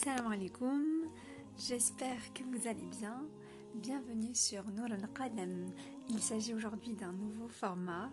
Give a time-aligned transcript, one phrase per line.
[0.00, 1.10] Salam alaikum,
[1.56, 3.26] j'espère que vous allez bien.
[3.74, 5.66] Bienvenue sur Nour al-Qalam.
[6.08, 8.08] Il s'agit aujourd'hui d'un nouveau format,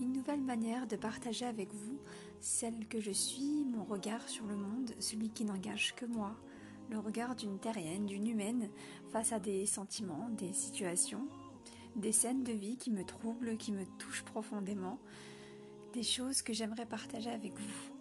[0.00, 1.98] une nouvelle manière de partager avec vous
[2.40, 6.34] celle que je suis, mon regard sur le monde, celui qui n'engage que moi,
[6.88, 8.70] le regard d'une terrienne, d'une humaine
[9.12, 11.28] face à des sentiments, des situations,
[11.96, 14.98] des scènes de vie qui me troublent, qui me touchent profondément,
[15.92, 17.92] des choses que j'aimerais partager avec vous.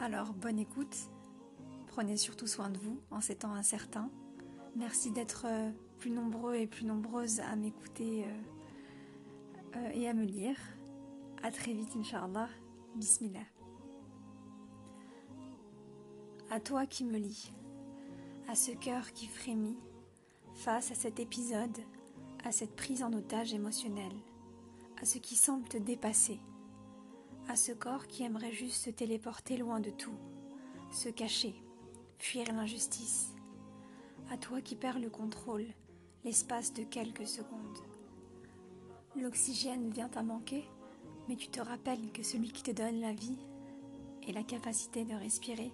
[0.00, 0.96] Alors, bonne écoute
[1.88, 4.10] Prenez surtout soin de vous en ces temps incertains.
[4.76, 10.24] Merci d'être euh, plus nombreux et plus nombreuses à m'écouter euh, euh, et à me
[10.24, 10.56] lire.
[11.42, 12.48] À très vite, Inch'Allah.
[12.94, 13.40] Bismillah.
[16.50, 17.52] À toi qui me lis,
[18.48, 19.76] à ce cœur qui frémit
[20.54, 21.76] face à cet épisode,
[22.44, 24.16] à cette prise en otage émotionnelle,
[25.00, 26.40] à ce qui semble te dépasser,
[27.48, 30.16] à ce corps qui aimerait juste se téléporter loin de tout,
[30.90, 31.54] se cacher,
[32.18, 33.34] fuir l'injustice.
[34.30, 35.66] À toi qui perds le contrôle,
[36.24, 37.78] l'espace de quelques secondes.
[39.16, 40.64] L'oxygène vient à manquer,
[41.28, 43.38] mais tu te rappelles que celui qui te donne la vie
[44.26, 45.72] et la capacité de respirer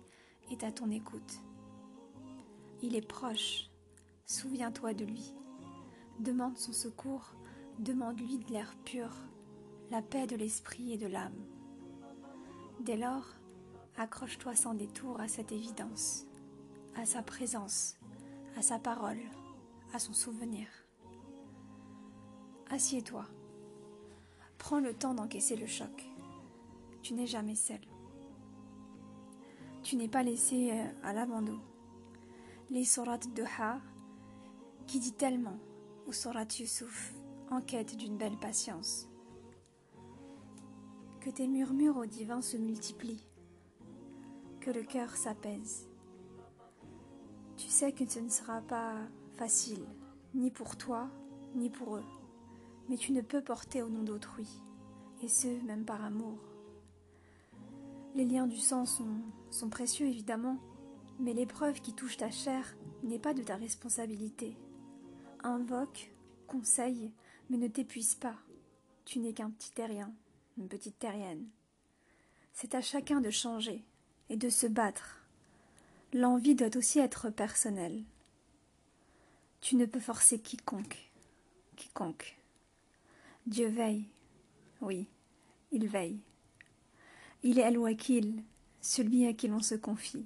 [0.50, 1.41] est à ton écoute.
[2.83, 3.70] Il est proche,
[4.27, 5.34] souviens-toi de lui.
[6.20, 7.34] Demande son secours,
[7.78, 9.11] demande-lui de l'air pur,
[9.91, 11.45] la paix de l'esprit et de l'âme.
[12.81, 13.27] Dès lors,
[13.97, 16.27] accroche-toi sans détour à cette évidence
[16.97, 17.97] à sa présence,
[18.56, 19.20] à sa parole,
[19.92, 20.67] à son souvenir.
[22.70, 23.27] Assieds-toi.
[24.59, 26.09] Prends le temps d'encaisser le choc.
[27.03, 27.81] Tu n'es jamais seul.
[29.83, 31.61] Tu n'es pas laissé euh, à l'abandon.
[32.70, 33.81] Les sourates de Ha,
[34.87, 35.59] qui dit tellement,
[36.06, 37.12] ou sourate Yusuf,
[37.50, 39.09] en quête d'une belle patience.
[41.20, 43.27] Que tes murmures au divin se multiplient,
[44.61, 45.89] que le cœur s'apaise
[47.75, 48.94] sais que ce ne sera pas
[49.36, 49.84] facile,
[50.33, 51.09] ni pour toi,
[51.56, 52.04] ni pour eux,
[52.88, 54.47] mais tu ne peux porter au nom d'autrui,
[55.25, 56.38] et ce, même par amour.
[58.15, 59.16] Les liens du sang sont,
[59.50, 60.56] sont précieux, évidemment,
[61.19, 64.56] mais l'épreuve qui touche ta chair n'est pas de ta responsabilité.
[65.43, 66.12] Invoque,
[66.47, 67.10] conseille,
[67.50, 68.37] mais ne t'épuise pas.
[69.04, 70.15] Tu n'es qu'un petit terrien,
[70.59, 71.49] une petite terrienne.
[72.53, 73.84] C'est à chacun de changer
[74.28, 75.24] et de se battre
[76.14, 78.04] L'envie doit aussi être personnelle.
[79.60, 81.10] Tu ne peux forcer quiconque.
[81.75, 82.38] Quiconque.
[83.48, 84.04] Dieu veille.
[84.80, 85.08] Oui,
[85.72, 86.20] il veille.
[87.42, 88.44] Il est Al-Wakil,
[88.80, 90.25] celui à qui l'on se confie.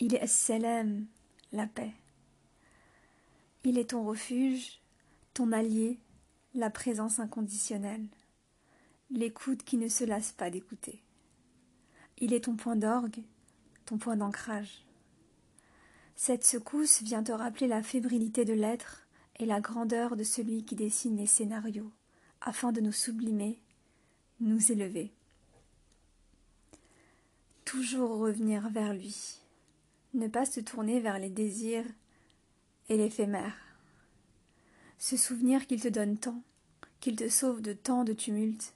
[0.00, 1.06] Il est As-Salam,
[1.52, 1.92] la paix.
[3.62, 4.80] Il est ton refuge,
[5.32, 6.00] ton allié,
[6.56, 8.08] la présence inconditionnelle,
[9.10, 11.00] l'écoute qui ne se lasse pas d'écouter.
[12.18, 13.22] Il est ton point d'orgue,
[13.84, 14.84] ton point d'ancrage.
[16.14, 19.06] Cette secousse vient te rappeler la fébrilité de l'être
[19.38, 21.90] et la grandeur de celui qui dessine les scénarios,
[22.40, 23.58] afin de nous sublimer,
[24.40, 25.12] nous élever.
[27.64, 29.40] Toujours revenir vers lui,
[30.14, 31.86] ne pas se tourner vers les désirs
[32.88, 33.56] et l'éphémère.
[34.98, 36.42] Se souvenir qu'il te donne tant,
[37.00, 38.74] qu'il te sauve de tant de tumultes.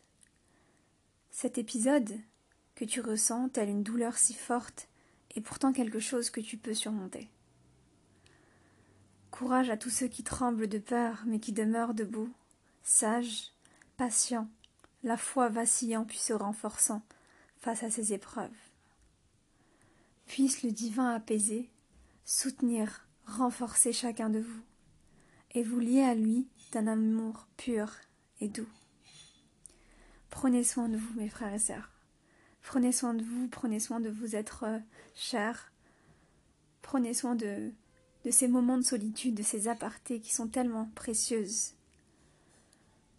[1.30, 2.18] Cet épisode,
[2.74, 4.88] que tu ressens tel une douleur si forte,
[5.36, 7.28] et pourtant quelque chose que tu peux surmonter.
[9.30, 12.32] Courage à tous ceux qui tremblent de peur mais qui demeurent debout,
[12.82, 13.52] sages,
[13.96, 14.48] patients,
[15.02, 17.02] la foi vacillant puis se renforçant
[17.58, 18.50] face à ces épreuves.
[20.26, 21.70] Puisse le divin apaiser,
[22.24, 24.62] soutenir, renforcer chacun de vous,
[25.52, 27.92] et vous lier à lui d'un amour pur
[28.40, 28.68] et doux.
[30.30, 31.95] Prenez soin de vous, mes frères et sœurs.
[32.66, 34.78] Prenez soin de vous, prenez soin de vous être euh,
[35.14, 35.70] chers.
[36.82, 37.70] Prenez soin de,
[38.24, 41.74] de ces moments de solitude, de ces apartés qui sont tellement précieuses.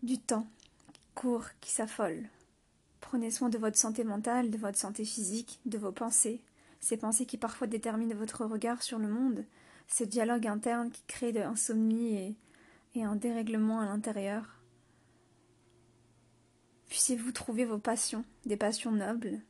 [0.03, 0.45] Du temps
[0.91, 2.27] qui court, qui s'affole.
[2.99, 6.41] Prenez soin de votre santé mentale, de votre santé physique, de vos pensées,
[6.81, 9.45] ces pensées qui parfois déterminent votre regard sur le monde,
[9.87, 12.35] ce dialogue interne qui crée de l'insomnie
[12.95, 14.56] et un dérèglement à l'intérieur.
[16.89, 19.41] Puissiez-vous trouver vos passions, des passions nobles,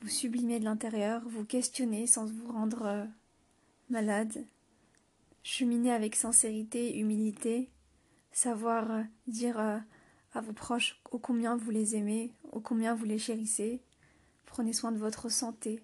[0.00, 3.04] vous sublimer de l'intérieur, vous questionner sans vous rendre euh,
[3.90, 4.44] malade,
[5.42, 7.68] cheminer avec sincérité, humilité,
[8.32, 9.78] savoir euh, dire euh,
[10.32, 13.82] à vos proches ô combien vous les aimez, ô combien vous les chérissez.
[14.46, 15.82] Prenez soin de votre santé,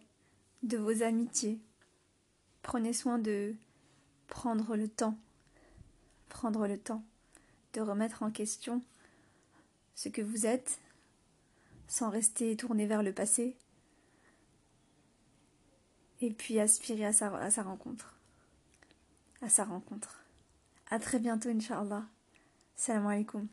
[0.62, 1.60] de vos amitiés.
[2.62, 3.54] Prenez soin de
[4.26, 5.18] prendre le temps,
[6.28, 7.04] prendre le temps
[7.74, 8.80] de remettre en question
[9.94, 10.78] ce que vous êtes,
[11.88, 13.56] sans rester tourné vers le passé.
[16.24, 18.14] et puis aspirer à sa, rencontre.
[19.42, 20.24] À sa rencontre.
[20.90, 22.04] À très bientôt, Inch'Allah.
[22.76, 23.46] Salam alaikum.